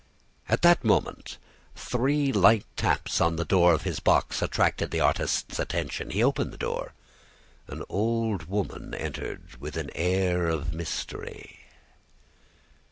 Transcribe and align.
"At 0.49 0.63
that 0.63 0.83
moment, 0.83 1.37
three 1.75 2.31
light 2.31 2.65
taps 2.75 3.21
on 3.21 3.35
the 3.35 3.45
door 3.45 3.73
of 3.75 3.83
his 3.83 3.99
box 3.99 4.41
attracted 4.41 4.89
the 4.89 4.99
artist's 4.99 5.59
attention. 5.59 6.09
He 6.09 6.23
opened 6.23 6.51
the 6.51 6.57
door. 6.57 6.93
An 7.67 7.83
old 7.87 8.45
woman 8.45 8.95
entered 8.95 9.61
with 9.61 9.77
an 9.77 9.91
air 9.93 10.47
of 10.47 10.73
mystery. 10.73 11.65